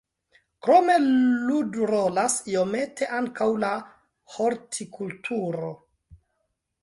Krome 0.67 0.93
ludrolas 1.49 2.37
iomete 2.53 3.09
ankaŭ 3.19 3.49
la 3.65 3.71
hortikulturo. 4.37 5.71